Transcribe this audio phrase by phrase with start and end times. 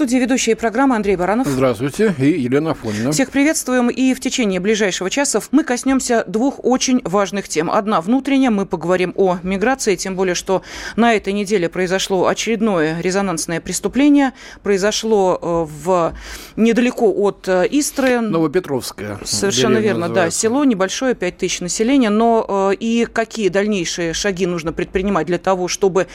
[0.00, 1.46] студии ведущие программы Андрей Баранов.
[1.46, 2.14] Здравствуйте.
[2.16, 3.12] И Елена Афонина.
[3.12, 3.90] Всех приветствуем.
[3.90, 7.70] И в течение ближайшего часа мы коснемся двух очень важных тем.
[7.70, 8.50] Одна внутренняя.
[8.50, 9.96] Мы поговорим о миграции.
[9.96, 10.62] Тем более, что
[10.96, 14.32] на этой неделе произошло очередное резонансное преступление.
[14.62, 16.14] Произошло э, в
[16.56, 18.20] недалеко от э, Истры.
[18.20, 19.18] Новопетровская.
[19.22, 20.38] Совершенно верно, называется.
[20.38, 20.40] да.
[20.40, 22.08] Село небольшое, 5 тысяч населения.
[22.08, 26.06] Но э, и какие дальнейшие шаги нужно предпринимать для того, чтобы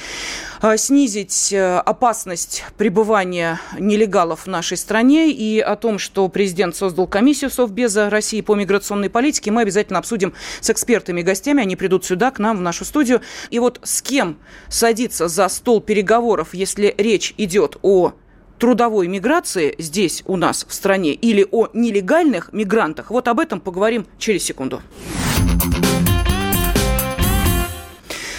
[0.77, 8.09] снизить опасность пребывания нелегалов в нашей стране и о том, что президент создал комиссию Совбеза
[8.09, 11.61] России по миграционной политике, мы обязательно обсудим с экспертами и гостями.
[11.61, 13.21] Они придут сюда, к нам, в нашу студию.
[13.49, 14.37] И вот с кем
[14.69, 18.13] садиться за стол переговоров, если речь идет о
[18.59, 24.05] трудовой миграции здесь у нас в стране или о нелегальных мигрантах, вот об этом поговорим
[24.17, 24.81] через секунду.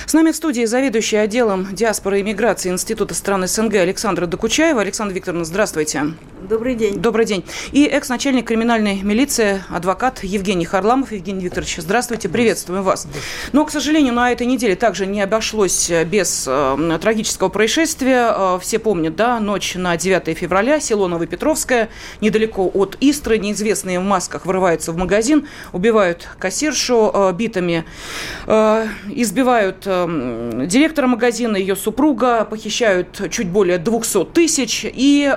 [0.07, 4.81] С нами в студии заведующий отделом диаспоры и миграции Института стран СНГ Александра Докучаева.
[4.81, 6.15] Александра Викторовна, здравствуйте.
[6.49, 7.01] Добрый день.
[7.01, 7.45] Добрый день.
[7.73, 11.11] И экс-начальник криминальной милиции, адвокат Евгений Харламов.
[11.11, 13.09] Евгений Викторович, здравствуйте, приветствуем вас.
[13.53, 18.33] Но, к сожалению, на этой неделе также не обошлось без э, трагического происшествия.
[18.33, 21.89] Э, все помнят, да, ночь на 9 февраля, село Новопетровское,
[22.21, 23.39] недалеко от Истры.
[23.39, 27.85] Неизвестные в масках врываются в магазин, убивают кассиршу э, битами,
[28.47, 29.96] э, избивают э,
[30.67, 34.85] директора магазина, ее супруга, похищают чуть более 200 тысяч.
[34.85, 35.35] И...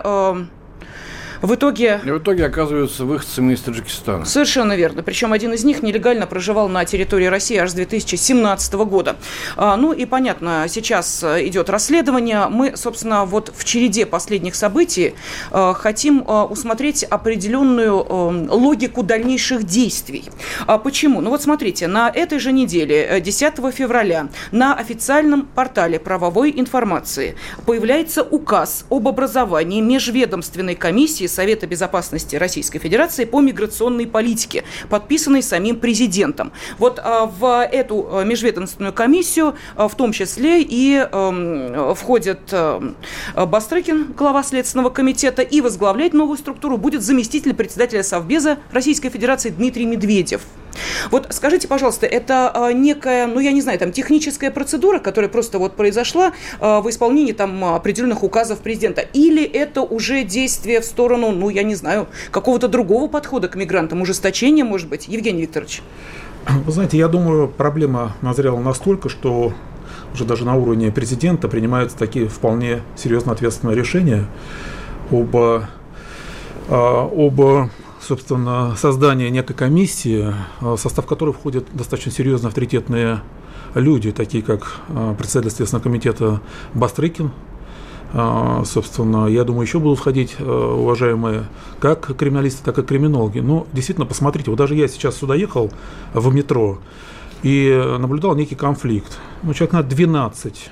[1.41, 2.01] В итоге...
[2.03, 4.25] И в итоге оказываются выходцами из Таджикистана.
[4.25, 5.03] Совершенно верно.
[5.03, 9.15] Причем один из них нелегально проживал на территории России аж с 2017 года.
[9.55, 12.47] А, ну и понятно, сейчас э, идет расследование.
[12.49, 15.15] Мы, собственно, вот в череде последних событий
[15.51, 20.25] э, хотим э, усмотреть определенную логику дальнейших действий.
[20.67, 21.21] А почему?
[21.21, 27.35] Ну вот смотрите, на этой же неделе, 10 февраля, на официальном портале правовой информации
[27.65, 35.79] появляется указ об образовании межведомственной комиссии Совета безопасности Российской Федерации по миграционной политике, подписанный самим
[35.79, 36.51] президентом.
[36.77, 41.05] Вот а, в эту а, межведомственную комиссию а, в том числе и
[41.95, 42.53] входит
[43.35, 49.85] Бастрыкин, глава Следственного комитета, и возглавлять новую структуру будет заместитель председателя Совбеза Российской Федерации Дмитрий
[49.85, 50.41] Медведев.
[51.11, 55.75] Вот скажите, пожалуйста, это некая, ну я не знаю, там техническая процедура, которая просто вот
[55.75, 61.49] произошла в исполнении там определенных указов президента, или это уже действие в сторону сторону, ну,
[61.49, 65.07] я не знаю, какого-то другого подхода к мигрантам, ужесточения, может быть?
[65.07, 65.81] Евгений Викторович.
[66.65, 69.53] Вы знаете, я думаю, проблема назрела настолько, что
[70.13, 74.25] уже даже на уровне президента принимаются такие вполне серьезно ответственные решения
[75.11, 75.63] об, а,
[76.69, 77.69] об
[78.09, 83.21] собственно, создании некой комиссии, в состав которой входят достаточно серьезно авторитетные
[83.75, 86.41] люди, такие как а, председатель Следственного комитета
[86.73, 87.31] Бастрыкин,
[88.11, 91.43] а, собственно, я думаю, еще будут входить э, уважаемые
[91.79, 93.37] как криминалисты, так и криминологи.
[93.37, 95.71] Ну, действительно, посмотрите, вот даже я сейчас сюда ехал
[96.15, 96.79] в метро
[97.43, 99.19] и наблюдал некий конфликт.
[99.43, 100.71] Ну, человек на 12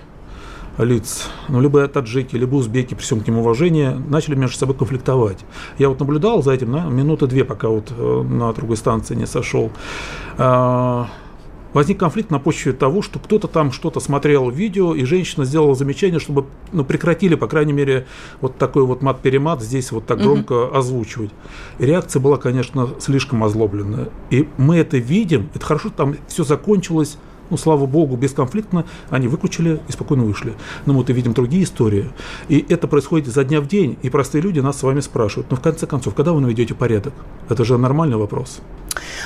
[0.77, 5.39] лиц, ну, либо таджики, либо узбеки, при всем к ним уважении, начали между собой конфликтовать.
[5.77, 9.25] Я вот наблюдал за этим на минуты две, пока вот э, на другой станции не
[9.25, 9.71] сошел.
[10.37, 11.07] А,
[11.73, 16.19] возник конфликт на почве того, что кто-то там что-то смотрел видео, и женщина сделала замечание,
[16.19, 18.05] чтобы ну, прекратили, по крайней мере,
[18.41, 21.31] вот такой вот мат-перемат здесь вот так громко mm озвучивать.
[21.79, 24.09] И реакция была, конечно, слишком озлобленная.
[24.29, 27.17] И мы это видим, это хорошо, там все закончилось
[27.49, 30.53] ну, слава богу, бесконфликтно они выключили и спокойно вышли.
[30.85, 32.09] Но мы вот и видим другие истории.
[32.49, 35.57] И это происходит за дня в день, и простые люди нас с вами спрашивают, ну,
[35.57, 37.13] в конце концов, когда вы наведете порядок?
[37.49, 38.61] Это же нормальный вопрос.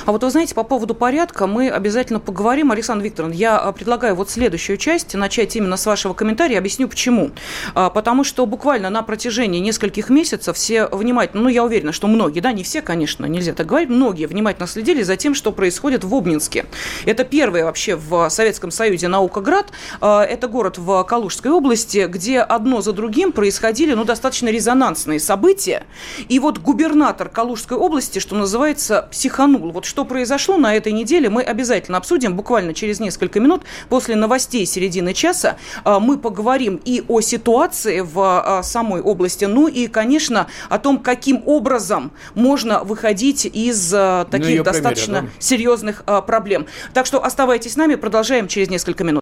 [0.06, 2.70] А вот вы знаете, по поводу порядка мы обязательно поговорим.
[2.72, 6.58] Александр Викторович, я а, предлагаю вот следующую часть начать именно с вашего комментария.
[6.58, 7.30] Объясню почему.
[7.74, 12.40] А, потому что буквально на протяжении нескольких месяцев все внимательно, ну я уверена, что многие,
[12.40, 16.14] да, не все, конечно, нельзя так говорить, многие внимательно следили за тем, что происходит в
[16.14, 16.66] Обнинске.
[17.04, 19.72] Это первый вообще в Советском Союзе наукоград.
[20.00, 25.84] А, это город в Калужской области, где одно за другим происходили, ну, достаточно резонансные события.
[26.28, 29.72] И вот губернатор Калужской области, что называется, психанул упомянул.
[29.72, 33.62] Вот что произошло на этой неделе, мы обязательно обсудим буквально через несколько минут.
[33.88, 39.68] После новостей середины часа а, мы поговорим и о ситуации в а, самой области, ну
[39.68, 45.32] и, конечно, о том, каким образом можно выходить из а, ну, таких ну, достаточно примере,
[45.34, 45.42] да?
[45.42, 46.66] серьезных проблем.
[46.94, 49.21] Так что оставайтесь с нами, продолжаем через несколько минут.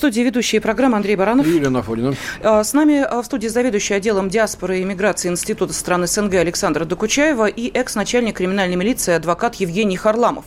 [0.00, 1.46] студии ведущие программы Андрей Баранов.
[1.46, 2.14] И Елена Афонина.
[2.42, 6.86] А, с нами а, в студии заведующий отделом диаспоры и миграции Института стран СНГ Александра
[6.86, 10.46] Докучаева и экс-начальник криминальной милиции адвокат Евгений Харламов.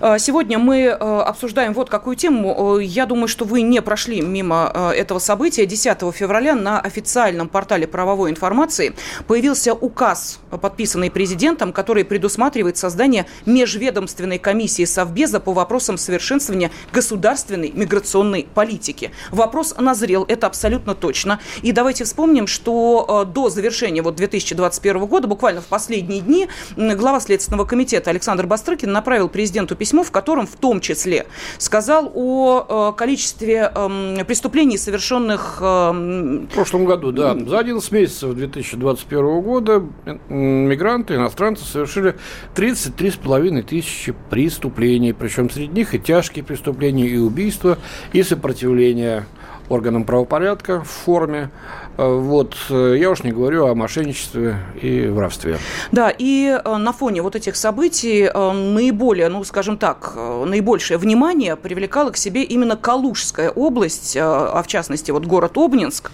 [0.00, 2.78] А, сегодня мы обсуждаем вот какую тему.
[2.78, 5.66] Я думаю, что вы не прошли мимо этого события.
[5.66, 8.94] 10 февраля на официальном портале правовой информации
[9.26, 18.46] появился указ, подписанный президентом, который предусматривает создание межведомственной комиссии Совбеза по вопросам совершенствования государственной миграционной
[18.54, 19.10] политики политики.
[19.30, 21.40] Вопрос назрел, это абсолютно точно.
[21.62, 27.20] И давайте вспомним, что э, до завершения вот 2021 года, буквально в последние дни, глава
[27.20, 31.26] Следственного комитета Александр Бастрыкин направил президенту письмо, в котором в том числе
[31.58, 35.58] сказал о э, количестве эм, преступлений, совершенных...
[35.60, 37.36] Эм, в прошлом году, да.
[37.46, 39.82] За 11 месяцев 2021 года
[40.28, 42.16] мигранты, иностранцы совершили
[42.54, 47.78] 33,5 тысячи преступлений, причем среди них и тяжкие преступления, и убийства,
[48.12, 49.26] и сопротивление сопротивления
[49.68, 51.50] органам правопорядка в форме.
[51.96, 55.58] Э, вот, э, я уж не говорю о мошенничестве и воровстве.
[55.92, 62.10] Да, и э, на фоне вот этих событий наиболее, ну, скажем так, наибольшее внимание привлекала
[62.10, 66.10] к себе именно Калужская область, а в частности, вот город Обнинск,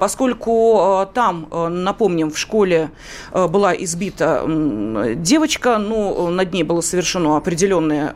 [0.00, 2.90] поскольку там, напомним, в школе
[3.32, 4.44] была избита
[5.16, 8.14] девочка, ну, над ней было совершено определенное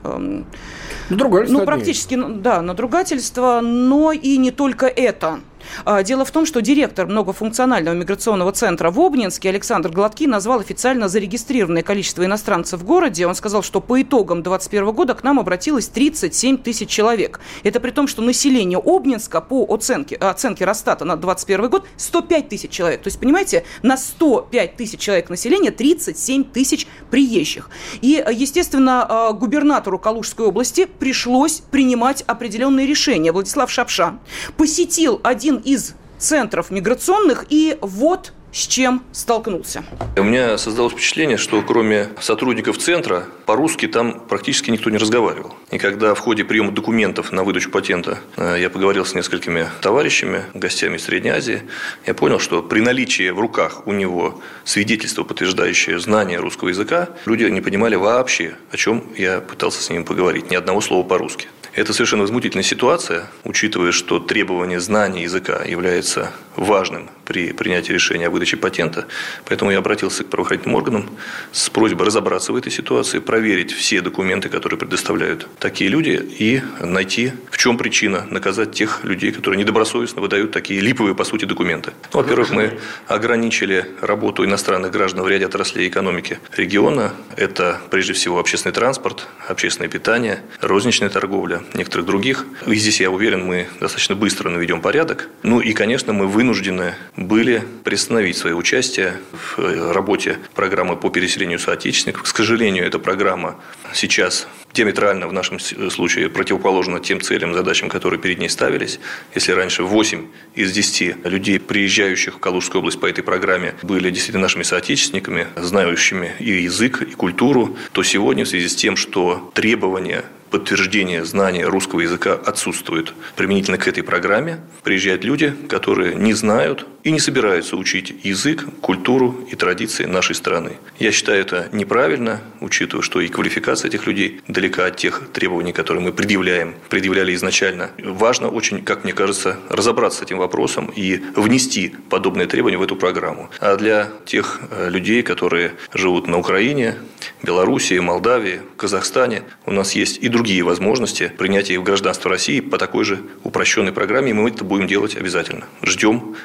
[1.13, 1.59] Надругательство.
[1.59, 5.41] Ну, практически, да, надругательство, но и не только это.
[5.85, 11.09] А, дело в том, что директор многофункционального миграционного центра в Обнинске Александр Гладкий назвал официально
[11.09, 13.27] зарегистрированное количество иностранцев в городе.
[13.27, 17.41] Он сказал, что по итогам 2021 года к нам обратилось 37 тысяч человек.
[17.63, 22.71] Это при том, что население Обнинска по оценке, оценке Росстата на 2021 год 105 тысяч
[22.71, 23.03] человек.
[23.03, 27.71] То есть, понимаете, на 105 тысяч человек населения 37 тысяч приезжих.
[28.01, 33.33] И, естественно, а, губернатору Калужской области пришлось принимать определенные решения.
[33.33, 34.19] Владислав Шапша
[34.57, 39.83] посетил один из центров миграционных, и вот с чем столкнулся.
[40.17, 45.55] У меня создалось впечатление, что кроме сотрудников центра, по-русски там практически никто не разговаривал.
[45.71, 50.45] И когда в ходе приема документов на выдачу патента э, я поговорил с несколькими товарищами,
[50.53, 51.63] гостями из Средней Азии,
[52.07, 57.45] я понял, что при наличии в руках у него свидетельства, подтверждающее знание русского языка, люди
[57.45, 60.51] не понимали вообще, о чем я пытался с ними поговорить.
[60.51, 61.49] Ни одного слова по-русски.
[61.75, 68.31] Это совершенно возмутительная ситуация, учитывая, что требование знания языка является важным при принятии решения о
[68.31, 69.07] выдаче патента.
[69.47, 71.11] Поэтому я обратился к правоохранительным органам
[71.51, 77.33] с просьбой разобраться в этой ситуации, проверить все документы, которые предоставляют такие люди, и найти,
[77.51, 81.93] в чем причина, наказать тех людей, которые недобросовестно выдают такие липовые, по сути, документы.
[82.13, 87.15] Ну, во-первых, мы ограничили работу иностранных граждан в ряде отраслей экономики региона.
[87.37, 92.47] Это, прежде всего, общественный транспорт, общественное питание, розничная торговля, некоторых других.
[92.67, 95.29] И здесь, я уверен, мы достаточно быстро наведем порядок.
[95.43, 101.59] Ну и, конечно, мы вынуждены были приостановить свое участие в э, работе программы по переселению
[101.59, 102.23] соотечественников.
[102.23, 103.57] К сожалению, эта программа
[103.93, 109.01] сейчас диаметрально в нашем случае противоположна тем целям, задачам, которые перед ней ставились.
[109.35, 114.43] Если раньше 8 из 10 людей, приезжающих в Калужскую область по этой программе, были действительно
[114.43, 120.25] нашими соотечественниками, знающими и язык, и культуру, то сегодня в связи с тем, что требования
[120.53, 123.15] подтверждение знания русского языка отсутствует.
[123.35, 129.47] Применительно к этой программе приезжают люди, которые не знают и не собираются учить язык, культуру
[129.51, 130.73] и традиции нашей страны.
[130.99, 136.03] Я считаю это неправильно, учитывая, что и квалификация этих людей далека от тех требований, которые
[136.03, 137.91] мы предъявляем, предъявляли изначально.
[137.99, 142.97] Важно очень, как мне кажется, разобраться с этим вопросом и внести подобные требования в эту
[142.97, 143.51] программу.
[143.61, 146.97] А для тех э, людей, которые живут на Украине,
[147.43, 153.05] Белоруссии, Молдавии, Казахстане, у нас есть и другие возможности принятия в гражданство России по такой
[153.05, 155.67] же упрощенной программе, и мы это будем делать обязательно.
[155.83, 156.37] Ждем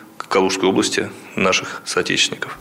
[0.48, 2.58] Калужской области наших соотечественников.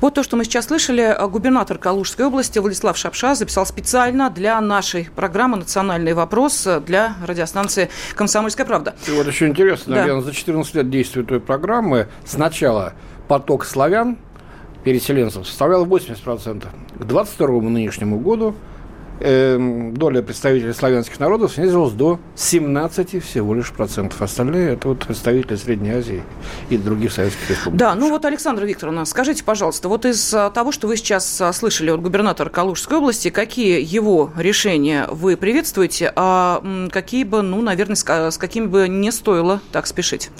[0.00, 5.10] Вот то, что мы сейчас слышали, губернатор Калужской области Владислав Шапша записал специально для нашей
[5.14, 8.94] программы «Национальный вопрос» для радиостанции «Комсомольская правда».
[9.06, 10.00] И вот еще интересно, да.
[10.00, 12.94] наверное, за 14 лет действия той программы сначала
[13.28, 14.16] поток славян,
[14.84, 16.66] переселенцев, составлял 80%.
[16.98, 18.54] К 22 нынешнему году
[19.20, 24.20] э, доля представителей славянских народов снизилась до 17 всего лишь процентов.
[24.22, 26.22] Остальные это вот представители Средней Азии
[26.70, 27.78] и других советских республик.
[27.78, 31.52] Да, ну вот, Александра Викторовна, скажите, пожалуйста, вот из а, того, что вы сейчас а,
[31.52, 37.96] слышали от губернатора Калужской области, какие его решения вы приветствуете, а какие бы, ну, наверное,
[37.96, 40.30] с какими бы не стоило так спешить?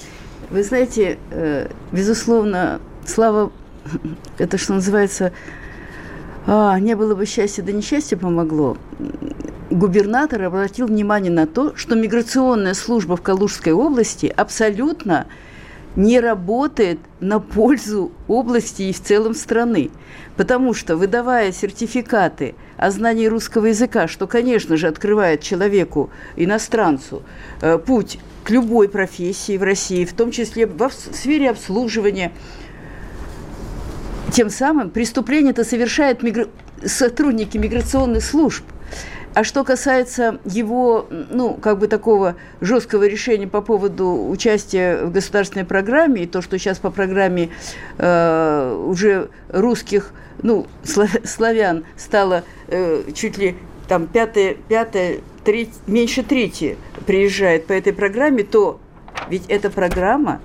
[0.49, 3.51] Вы знаете, э, безусловно, слава,
[4.37, 5.31] это что называется,
[6.47, 8.77] а, не было бы счастья, да несчастье помогло.
[9.69, 15.27] Губернатор обратил внимание на то, что миграционная служба в Калужской области абсолютно
[15.95, 19.91] не работает на пользу области и в целом страны.
[20.37, 27.23] Потому что, выдавая сертификаты о знании русского языка, что, конечно же, открывает человеку, иностранцу,
[27.61, 32.31] э, путь к любой профессии в России, в том числе в сфере обслуживания,
[34.29, 36.47] тем самым преступление это совершают мигра...
[36.83, 38.63] сотрудники миграционных служб.
[39.35, 45.65] А что касается его, ну, как бы такого жесткого решения по поводу участия в государственной
[45.65, 47.49] программе, и то, что сейчас по программе
[47.99, 53.55] э, уже русских, ну, славян стало э, чуть ли
[53.87, 58.79] там пятое, пятое, треть, меньше трети приезжает по этой программе, то
[59.29, 60.41] ведь эта программа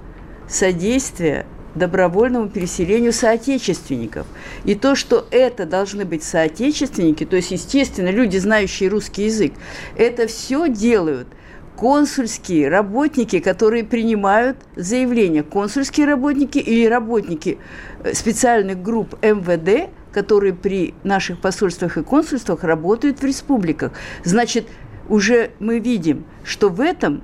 [0.47, 4.26] содействия добровольному переселению соотечественников.
[4.64, 9.52] И то, что это должны быть соотечественники, то есть, естественно, люди, знающие русский язык,
[9.97, 11.28] это все делают
[11.76, 17.59] консульские работники, которые принимают заявления, консульские работники или работники
[18.04, 23.93] э, специальных групп МВД, которые при наших посольствах и консульствах работают в республиках.
[24.23, 24.69] Значит,
[25.09, 27.23] уже мы видим, что в этом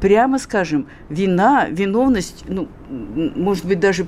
[0.00, 4.06] прямо скажем, вина, виновность, ну, может быть, даже,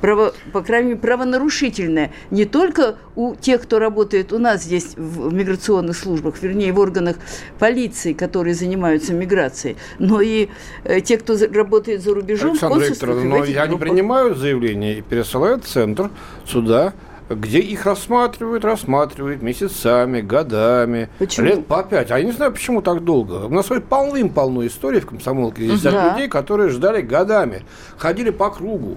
[0.00, 5.32] право, по крайней мере, правонарушительная не только у тех, кто работает у нас здесь в
[5.32, 7.16] миграционных службах, вернее, в органах
[7.58, 10.48] полиции, которые занимаются миграцией, но и
[10.84, 12.52] э, те, кто работает за рубежом.
[12.52, 16.10] Александр Викторовна, но я не принимаю заявление и пересылают в центр
[16.46, 16.94] суда
[17.34, 21.46] где их рассматривают, рассматривают месяцами, годами, почему?
[21.46, 22.10] лет по пять.
[22.10, 23.46] А я не знаю, почему так долго.
[23.46, 25.66] У нас полным-полно историй в комсомолке.
[25.66, 26.10] Есть да.
[26.10, 27.62] людей, которые ждали годами,
[27.96, 28.96] ходили по кругу.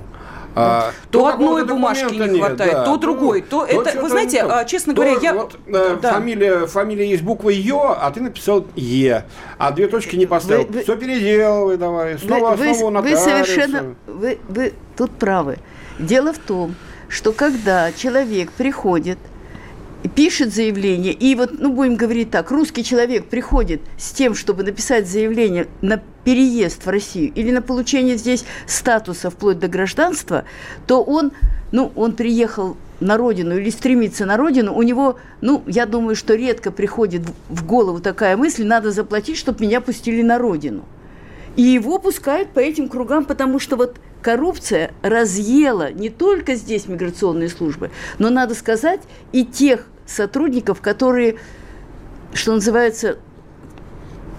[0.58, 4.08] А, то, то одной бумажки не хватает, нет, да, то другой, то, то это, вы
[4.08, 5.34] знаете, а, честно то, говоря, я...
[5.34, 6.14] Вот, э, да.
[6.14, 9.26] фамилия, фамилия есть буква Ё, а ты написал Е,
[9.58, 10.66] а две точки не поставил.
[10.66, 15.58] Вы, вы, Все переделывай давай, снова вы, основу вы, вы совершенно, вы, вы тут правы.
[16.00, 16.74] Дело в том,
[17.16, 19.18] что когда человек приходит,
[20.16, 25.08] пишет заявление, и вот, ну, будем говорить так, русский человек приходит с тем, чтобы написать
[25.08, 30.44] заявление на переезд в Россию или на получение здесь статуса вплоть до гражданства,
[30.88, 31.32] то он,
[31.72, 36.36] ну, он приехал на родину или стремится на родину, у него, ну, я думаю, что
[36.36, 40.84] редко приходит в голову такая мысль, надо заплатить, чтобы меня пустили на родину.
[41.56, 43.96] И его пускают по этим кругам, потому что вот
[44.26, 49.02] коррупция разъела не только здесь миграционные службы, но, надо сказать,
[49.32, 51.36] и тех сотрудников, которые,
[52.34, 53.20] что называется,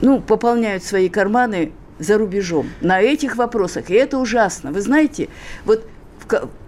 [0.00, 3.88] ну, пополняют свои карманы за рубежом на этих вопросах.
[3.88, 4.72] И это ужасно.
[4.72, 5.28] Вы знаете,
[5.64, 5.86] вот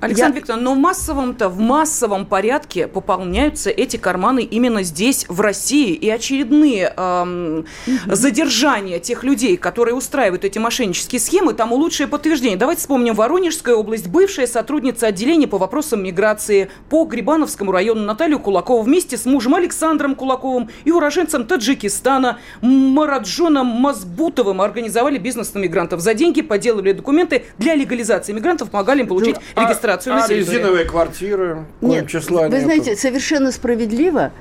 [0.00, 0.40] Александр я...
[0.40, 5.92] Викторович, но в массовом-то, в массовом порядке пополняются эти карманы именно здесь, в России.
[5.92, 8.14] И очередные эм, угу.
[8.14, 12.56] задержания тех людей, которые устраивают эти мошеннические схемы, тому лучшее подтверждение.
[12.56, 18.82] Давайте вспомним Воронежская область, бывшая сотрудница отделения по вопросам миграции по Грибановскому району Наталью Кулакову
[18.82, 26.00] вместе с мужем Александром Кулаковым и уроженцем Таджикистана Мараджоном Мазбутовым организовали бизнес на мигрантов.
[26.00, 30.48] За деньги поделали документы для легализации мигрантов, помогали им получить регистрацию а, на территории.
[30.48, 31.64] А резиновые квартиры?
[31.80, 32.64] Нет, числа вы нету.
[32.64, 34.32] знаете, совершенно справедливо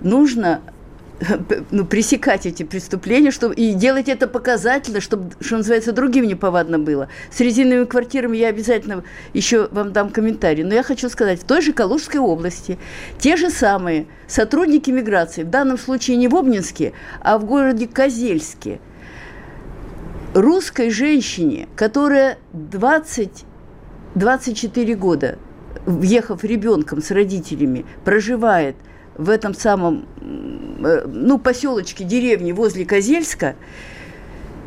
[0.00, 0.60] нужно
[1.70, 7.08] ну, пресекать эти преступления чтобы, и делать это показательно, чтобы, что называется, другим неповадно было.
[7.30, 10.64] С резиновыми квартирами я обязательно еще вам дам комментарий.
[10.64, 12.78] Но я хочу сказать, в той же Калужской области
[13.18, 18.80] те же самые сотрудники миграции, в данном случае не в Обнинске, а в городе Козельске,
[20.34, 23.44] русской женщине, которая 20
[24.14, 25.38] 24 года,
[25.86, 28.76] въехав ребенком с родителями, проживает
[29.16, 33.56] в этом самом, э, ну, поселочке, деревне возле Козельска,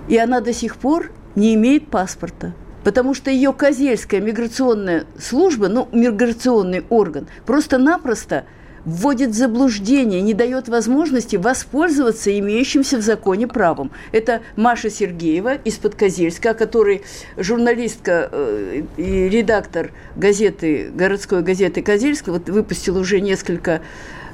[0.07, 2.53] и она до сих пор не имеет паспорта.
[2.83, 8.45] Потому что ее Козельская миграционная служба, ну, миграционный орган, просто-напросто–
[8.87, 13.91] вводит в заблуждение, не дает возможности воспользоваться имеющимся в законе правом.
[14.13, 17.03] Это Маша Сергеева из-под Козельска, который
[17.35, 23.81] журналистка э, и редактор газеты, городской газеты Козельска, вот выпустил уже несколько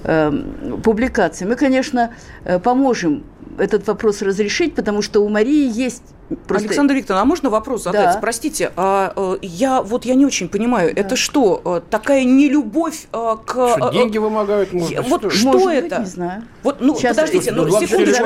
[0.04, 0.32] э,
[0.84, 1.48] публикаций.
[1.48, 2.14] Мы, конечно,
[2.46, 3.24] э, поможем
[3.58, 6.04] этот вопрос разрешить, потому что у Марии есть
[6.36, 6.68] Просто...
[6.68, 8.16] Александр Викторовна, а можно вопрос задать?
[8.16, 8.20] Да.
[8.20, 11.02] Простите, а, а, я вот я не очень понимаю, да.
[11.02, 13.52] это что, а, такая нелюбовь а, к...
[13.52, 14.74] Что, деньги вымогают?
[14.74, 15.96] Может, вот что, что может это?
[15.96, 16.44] Быть, не знаю.
[16.64, 18.26] Вот, ну, Сейчас подождите, ну, секундочку,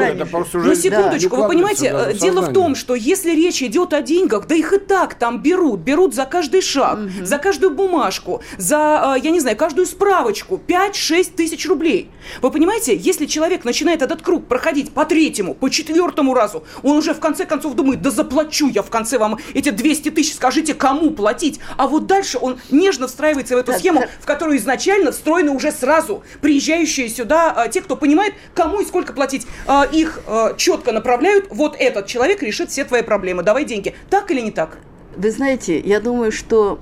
[0.53, 4.47] ну, секундочку, да, вы понимаете, да, дело в том, что если речь идет о деньгах,
[4.47, 7.25] да их и так там берут, берут за каждый шаг, угу.
[7.25, 12.09] за каждую бумажку, за, я не знаю, каждую справочку, 5-6 тысяч рублей.
[12.41, 17.13] Вы понимаете, если человек начинает этот круг проходить по третьему, по четвертому разу, он уже
[17.13, 20.73] в конце концов думает, думает, да заплачу я в конце вам эти 200 тысяч, скажите,
[20.73, 21.59] кому платить?
[21.77, 26.23] А вот дальше он нежно встраивается в эту схему, в которую изначально встроены уже сразу
[26.41, 29.47] приезжающие сюда а, те, кто понимает, кому и сколько платить.
[29.65, 33.93] А, их а, четко направляют, вот этот человек решит все твои проблемы, давай деньги.
[34.09, 34.77] Так или не так?
[35.15, 36.79] Вы знаете, я думаю, что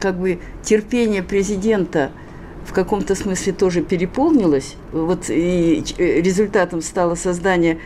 [0.00, 2.10] как бы терпение президента
[2.66, 4.76] в каком-то смысле тоже переполнилось.
[4.92, 7.78] Вот и э, результатом стало создание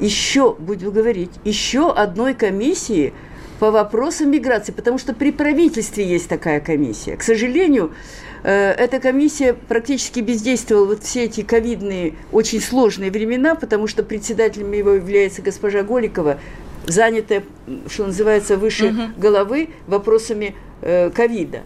[0.00, 3.12] еще, будем говорить, еще одной комиссии
[3.58, 7.16] по вопросам миграции, потому что при правительстве есть такая комиссия.
[7.16, 7.92] К сожалению,
[8.42, 14.72] э, эта комиссия практически бездействовала вот все эти ковидные, очень сложные времена, потому что председателем
[14.72, 16.38] его является госпожа Голикова,
[16.86, 17.44] занятая,
[17.88, 19.02] что называется, выше угу.
[19.16, 21.62] головы вопросами э, ковида.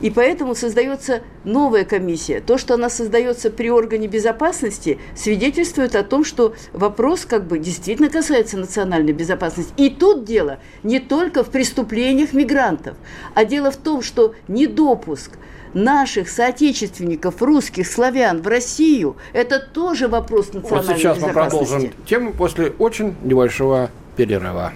[0.00, 2.40] И поэтому создается новая комиссия.
[2.40, 8.08] То, что она создается при органе безопасности, свидетельствует о том, что вопрос как бы действительно
[8.08, 9.72] касается национальной безопасности.
[9.76, 12.96] И тут дело не только в преступлениях мигрантов,
[13.34, 15.32] а дело в том, что недопуск
[15.74, 21.56] наших соотечественников, русских, славян в Россию, это тоже вопрос национальной вот сейчас безопасности.
[21.56, 24.74] мы продолжим тему после очень небольшого перерыва.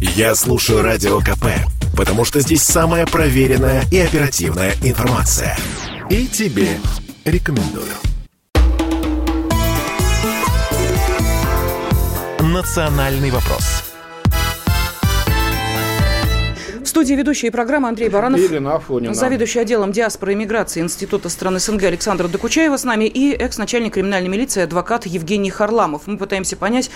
[0.00, 1.46] Я слушаю Радио КП,
[1.94, 5.56] потому что здесь самая проверенная и оперативная информация.
[6.10, 6.78] И тебе
[7.24, 7.92] рекомендую.
[12.40, 13.84] «Национальный вопрос»
[16.94, 18.38] студии ведущие программы Андрей Баранов.
[18.38, 19.14] Елена Афонина.
[19.14, 24.28] Заведующий отделом диаспоры и миграции Института страны СНГ Александра Докучаева с нами и экс-начальник криминальной
[24.28, 26.02] милиции адвокат Евгений Харламов.
[26.06, 26.92] Мы пытаемся понять,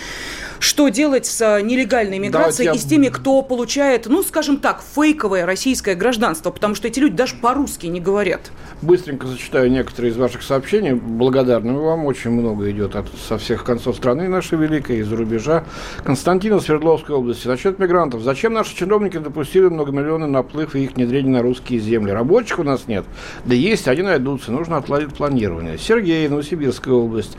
[0.60, 5.46] что делать с э, нелегальной миграцией и с теми, кто получает, ну, скажем так, фейковое
[5.46, 8.50] российское гражданство, потому что эти люди даже по-русски не говорят.
[8.82, 10.92] Быстренько зачитаю некоторые из ваших сообщений.
[10.92, 12.06] Благодарны вам.
[12.06, 15.64] Очень много идет от, со всех концов страны нашей великой, из-за рубежа.
[16.04, 17.48] Константин из Свердловской области.
[17.48, 18.22] Насчет мигрантов.
[18.22, 22.12] Зачем наши чиновники допустили многомиллионный наплыв и их внедрение на русские земли?
[22.12, 23.04] Рабочих у нас нет.
[23.44, 24.52] Да есть, они найдутся.
[24.52, 25.78] Нужно отладить планирование.
[25.78, 27.36] Сергей, Новосибирская область.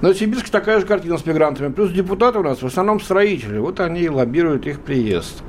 [0.00, 1.72] В Новосибирске такая же картина с мигрантами.
[1.72, 3.58] Плюс депутаты у нас в основном строители.
[3.58, 5.42] Вот они и лоббируют их приезд.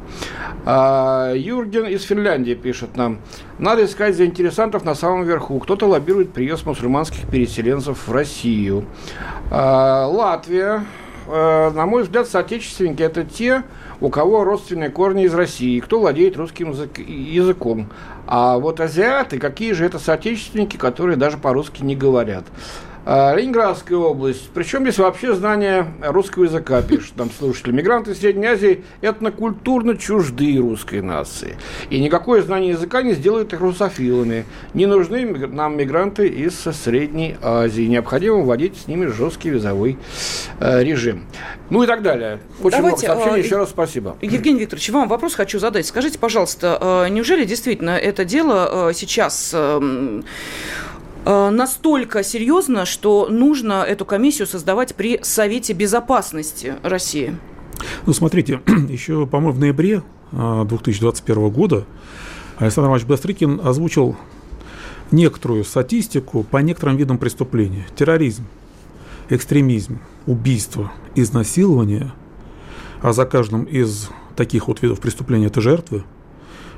[0.66, 3.20] А, Юрген из Финляндии пишет нам.
[3.60, 5.60] Надо искать заинтересантов на самом верху.
[5.60, 8.86] Кто-то лоббирует приезд мусульманских переселенцев в Россию.
[9.52, 10.86] А, Латвия.
[11.28, 13.64] А, на мой взгляд, соотечественники– это те,
[14.02, 17.90] у кого родственные корни из России, кто владеет русским язык, языком.
[18.28, 22.46] А вот азиаты, какие же это соотечественники, которые даже по-русски не говорят.
[23.06, 24.50] А, Ленинградская область.
[24.54, 27.72] Причем здесь вообще знание русского языка, пишут там слушатели.
[27.72, 31.58] Мигранты Средней Азии этнокультурно чужды русской нации.
[31.90, 34.46] И никакое знание языка не сделает их русофилами.
[34.74, 37.84] Не нужны нам мигранты из Средней Азии.
[37.84, 39.98] Необходимо вводить с ними жесткий визовой
[40.60, 41.26] э, режим.
[41.70, 42.40] Ну и так далее.
[42.62, 43.44] Очень Давайте, много сообщений.
[43.44, 44.16] А, Еще раз спасибо.
[44.22, 45.86] Евгений Викторович, вам вопрос хочу задать.
[45.86, 50.24] Скажите, пожалуйста, а, неужели действительно это дело а, сейчас эм,
[50.93, 50.93] Э,
[51.26, 57.36] настолько серьезно, что нужно эту комиссию создавать при Совете Безопасности России?
[58.06, 61.86] Ну, смотрите, еще, по-моему, в ноябре 2021 э, года
[62.58, 64.16] Александр Иванович Бастрыкин озвучил
[65.12, 67.84] некоторую статистику по некоторым видам преступлений.
[67.96, 68.46] Терроризм,
[69.30, 72.12] экстремизм, убийство, изнасилование.
[73.02, 76.04] А за каждым из таких вот видов преступления это жертвы,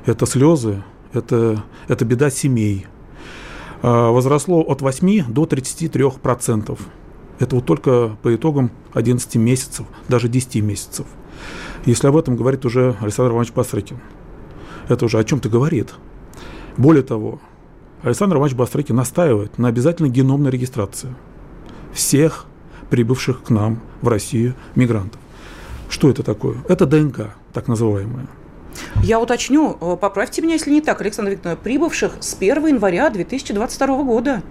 [0.05, 2.87] это слезы, это, это беда семей–
[3.81, 6.79] возросло от 8 до 33 процентов.
[7.39, 11.05] Это вот только по итогам 11 месяцев, даже 10 месяцев.
[11.85, 13.99] Если об этом говорит уже Александр Иванович Бастрыкин,
[14.87, 15.93] это уже о чем-то говорит.
[16.77, 17.39] Более того,
[18.01, 21.13] Александр Иванович Бастрыкин настаивает на обязательной геномной регистрации
[21.93, 22.45] всех
[22.89, 25.19] прибывших к нам в Россию мигрантов.
[25.89, 26.57] Что это такое?
[26.67, 28.27] Это ДНК, так называемая.
[29.03, 34.03] Я уточню, э, поправьте меня, если не так, Александр Викторович, прибывших с 1 января 2022
[34.03, 34.41] года.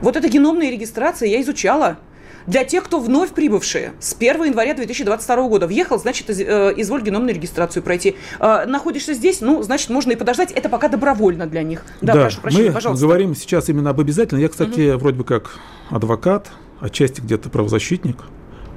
[0.00, 1.98] Вот эта геномная регистрация я изучала.
[2.46, 5.66] для тех, кто вновь прибывшие с 1 января 2022 года.
[5.66, 8.16] Въехал, значит, из, э, изволь геномную регистрацию пройти.
[8.40, 10.50] Э, находишься здесь, ну, значит, можно и подождать.
[10.50, 11.84] Это пока добровольно для них.
[12.00, 13.06] Да, да прошу прощения, мы пожалуйста.
[13.06, 14.42] говорим сейчас именно об обязательном.
[14.42, 15.00] Я, кстати, угу.
[15.00, 15.58] вроде бы как
[15.90, 16.48] адвокат,
[16.80, 18.16] отчасти где-то правозащитник.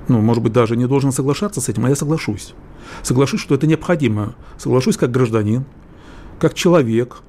[0.10, 2.54] Ну, может быть, даже не должен соглашаться с этим, а я соглашусь.
[3.02, 4.36] Соглашусь, что это необходимо.
[4.58, 5.66] Соглашусь как гражданин,
[6.40, 7.22] как человек,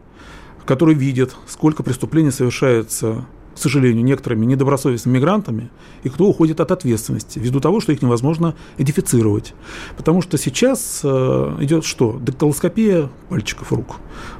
[0.66, 5.70] который видит, сколько преступлений совершается к сожалению, некоторыми недобросовестными мигрантами,
[6.02, 9.54] и кто уходит от ответственности, ввиду того, что их невозможно идентифицировать.
[9.96, 12.18] Потому что сейчас э, идет что?
[12.20, 13.96] Дактилоскопия пальчиков рук.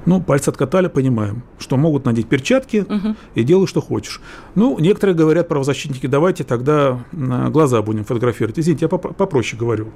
[0.06, 3.16] Ну, пальцы откатали, понимаем, что могут надеть перчатки угу.
[3.34, 4.20] и делай, что хочешь.
[4.54, 8.58] Ну, некоторые говорят, правозащитники, давайте тогда глаза будем фотографировать.
[8.58, 9.88] Извините, я попроще говорю.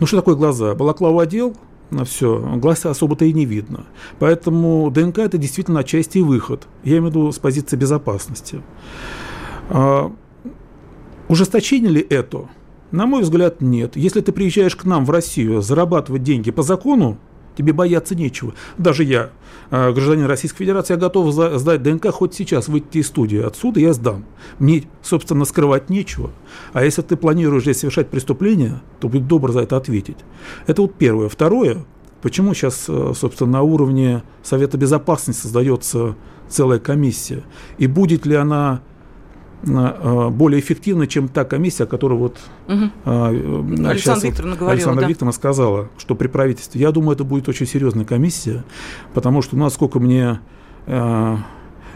[0.00, 0.74] Ну, что такое глаза?
[0.74, 1.56] Балаклаву одел,
[1.94, 3.86] на все, глаз особо-то и не видно.
[4.18, 6.68] Поэтому ДНК это действительно отчасти и выход.
[6.82, 8.62] Я имею в виду с позиции безопасности.
[9.70, 10.12] А,
[11.28, 12.48] ужесточение ли это?
[12.90, 13.96] На мой взгляд, нет.
[13.96, 17.18] Если ты приезжаешь к нам в Россию зарабатывать деньги по закону,
[17.56, 18.54] тебе бояться нечего.
[18.78, 19.30] Даже я,
[19.70, 23.38] а, гражданин Российской Федерации, я готов сдать ДНК хоть сейчас выйти из студии.
[23.38, 24.24] Отсюда я сдам.
[24.58, 26.30] Мне, собственно, скрывать нечего.
[26.72, 30.18] А если ты планируешь здесь совершать преступление, то будь добр за это ответить.
[30.66, 31.28] Это вот первое.
[31.28, 31.84] Второе,
[32.22, 36.16] почему сейчас, э, собственно, на уровне Совета Безопасности создается
[36.48, 37.42] целая комиссия?
[37.78, 38.93] И будет ли она Э,
[39.64, 42.90] более эффективно, чем та комиссия, которую вот угу.
[43.04, 44.72] Александра Викторовна говорила.
[44.72, 45.08] Александра да.
[45.08, 46.80] Викторовна сказала, что при правительстве.
[46.80, 48.64] Я думаю, это будет очень серьезная комиссия,
[49.14, 50.40] потому что, насколько мне
[50.86, 51.36] э,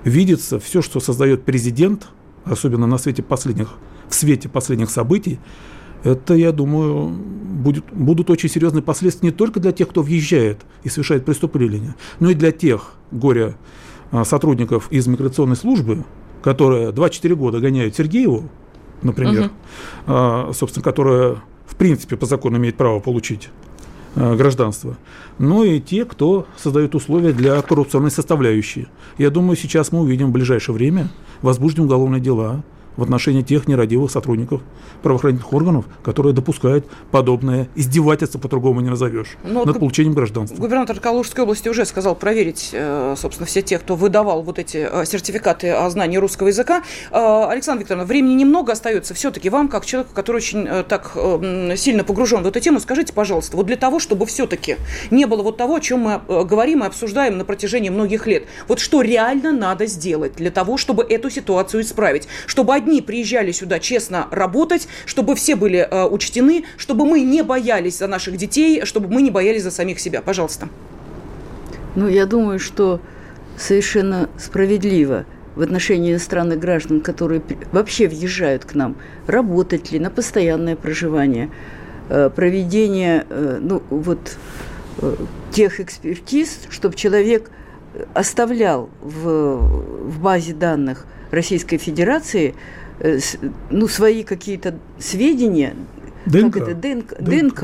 [0.04, 2.09] видится, все, что создает президент,
[2.44, 3.74] особенно на свете последних,
[4.09, 5.38] в свете последних событий,
[6.04, 10.88] это, я думаю, будет, будут очень серьезные последствия не только для тех, кто въезжает и
[10.88, 13.57] совершает преступления, но и для тех горя
[14.24, 16.04] сотрудников из миграционной службы,
[16.42, 18.48] которая 24 года гоняет Сергееву,
[19.03, 19.51] например, угу.
[20.07, 23.51] а, собственно, которая в принципе по закону имеет право получить
[24.14, 24.96] а, гражданство,
[25.38, 28.88] но и те, кто создает условия для коррупционной составляющей.
[29.18, 31.09] Я думаю, сейчас мы увидим в ближайшее время
[31.42, 32.62] возбуждены уголовные дела
[32.98, 34.61] в отношении тех нерадивых сотрудников
[35.02, 40.56] правоохранительных органов, которые допускают подобное издевательство, по-другому не назовешь, Но ну, над получением гражданства.
[40.56, 45.04] Губернатор Калужской области уже сказал проверить, э, собственно, все те, кто выдавал вот эти э,
[45.06, 46.82] сертификаты о знании русского языка.
[47.12, 49.14] Э, Александр Викторовна, времени немного остается.
[49.14, 51.16] Все-таки вам, как человеку, который очень так
[51.76, 54.76] сильно погружен в эту тему, скажите, пожалуйста, вот для того, чтобы все-таки
[55.12, 58.80] не было вот того, о чем мы говорим и обсуждаем на протяжении многих лет, вот
[58.80, 63.79] что реально надо сделать для того, чтобы эту ситуацию исправить, чтобы одни одни приезжали сюда
[63.79, 69.09] честно работать, чтобы все были э, учтены, чтобы мы не боялись за наших детей, чтобы
[69.09, 70.22] мы не боялись за самих себя.
[70.22, 70.68] Пожалуйста.
[71.96, 73.01] Ну, я думаю, что
[73.59, 78.96] совершенно справедливо в отношении иностранных граждан, которые вообще въезжают к нам,
[79.27, 81.51] работать ли на постоянное проживание,
[82.09, 84.37] э, проведение э, ну, вот,
[85.03, 85.14] э,
[85.53, 87.51] тех экспертиз, чтобы человек
[88.14, 89.57] оставлял в,
[90.09, 92.54] в базе данных Российской Федерации
[93.00, 93.18] Э,
[93.70, 95.76] ну, свои какие-то сведения,
[96.26, 96.54] ДНК.
[96.54, 97.20] Как это, ДНК, ДНК.
[97.20, 97.62] ДНК.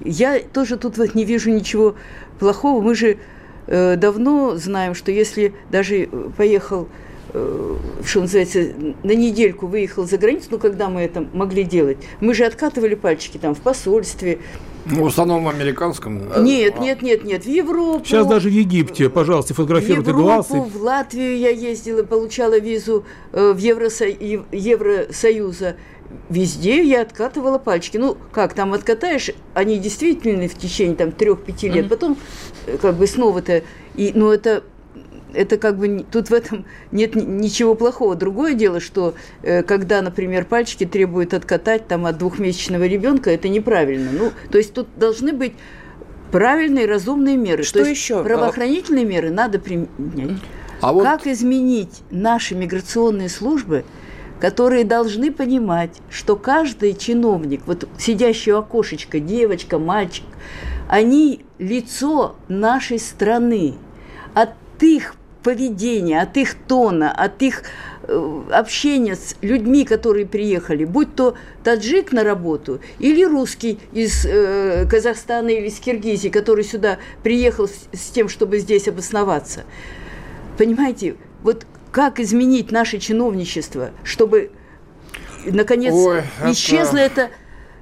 [0.00, 1.96] Я тоже тут вот не вижу ничего
[2.38, 2.80] плохого.
[2.80, 3.18] Мы же
[3.66, 6.88] э, давно знаем, что если даже поехал,
[7.34, 8.60] э, что называется,
[9.02, 13.38] на недельку выехал за границу, ну, когда мы это могли делать, мы же откатывали пальчики
[13.38, 14.38] там в посольстве,
[14.88, 16.44] ну, в основном в американском.
[16.44, 18.04] Нет, нет, нет, нет, в Европу.
[18.04, 20.46] Сейчас даже в Египте, пожалуйста, фотографируйте глаз.
[20.46, 24.06] В Европу, в Латвию я ездила, получала визу э, в Евросо...
[24.06, 25.76] Евросоюза.
[26.28, 27.96] Везде я откатывала пальчики.
[27.96, 31.86] Ну, как там откатаешь, они действительно в течение там трех-пяти лет.
[31.86, 31.88] Mm-hmm.
[31.88, 32.16] Потом
[32.66, 33.62] э, как бы снова-то...
[33.96, 34.62] И, ну, это
[35.36, 38.14] это как бы тут в этом нет ничего плохого.
[38.14, 44.10] Другое дело, что э, когда, например, пальчики требуют откатать там от двухмесячного ребенка, это неправильно.
[44.12, 45.52] Ну, то есть тут должны быть
[46.32, 47.62] правильные, разумные меры.
[47.62, 48.22] Что то еще?
[48.22, 50.40] Правоохранительные меры надо применять.
[50.80, 51.04] А вот...
[51.04, 53.84] Как изменить наши миграционные службы,
[54.40, 60.24] которые должны понимать, что каждый чиновник, вот сидящий у окошечка, девочка, мальчик,
[60.88, 63.74] они лицо нашей страны.
[64.34, 65.14] От их
[65.46, 67.62] поведения, от их тона, от их
[68.02, 74.88] э, общения с людьми, которые приехали, будь то таджик на работу или русский из э,
[74.90, 79.62] Казахстана или из Киргизии, который сюда приехал с, с тем, чтобы здесь обосноваться.
[80.58, 84.50] Понимаете, вот как изменить наше чиновничество, чтобы
[85.44, 87.30] наконец Ой, исчезло это, это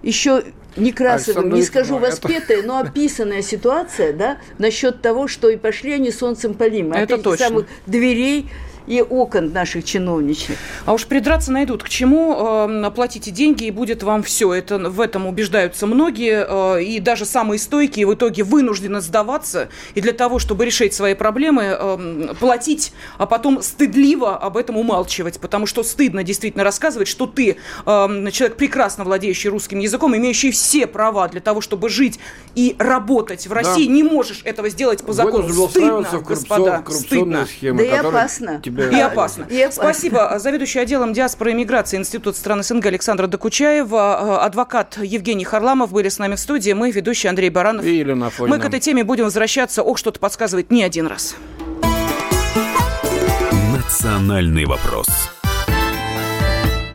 [0.02, 0.44] еще
[0.76, 6.54] Некрасовым, не скажу воспетая, но описанная ситуация, да, насчет того, что и пошли они солнцем
[6.54, 6.92] полим.
[6.92, 8.50] Это От этих самых дверей
[8.86, 10.56] и окон наших чиновничьих.
[10.84, 11.82] А уж придраться найдут.
[11.82, 14.52] К чему э, платите деньги, и будет вам все.
[14.52, 16.46] Это, в этом убеждаются многие,
[16.78, 19.68] э, и даже самые стойкие в итоге вынуждены сдаваться.
[19.94, 25.38] И для того, чтобы решить свои проблемы, э, платить, а потом стыдливо об этом умалчивать.
[25.40, 30.86] Потому что стыдно действительно рассказывать, что ты э, человек, прекрасно владеющий русским языком, имеющий все
[30.86, 32.18] права для того, чтобы жить
[32.54, 33.92] и работать в России, да.
[33.92, 35.48] не можешь этого сделать по закону.
[35.68, 37.46] Стыдно, господа, стыдно.
[37.46, 38.60] Схемы, да и опасно.
[38.78, 39.46] И опасно.
[39.48, 39.82] И опасно.
[39.82, 40.38] Спасибо.
[40.38, 46.08] Заведующий отделом диаспоры и миграции Института стран СНГ Александра Докучаева, э, адвокат Евгений Харламов были
[46.08, 47.84] с нами в студии, мы, ведущий Андрей Баранов.
[47.84, 51.36] И Елена Мы к этой теме будем возвращаться, ох, что-то подсказывает не один раз.
[53.72, 55.06] Национальный вопрос.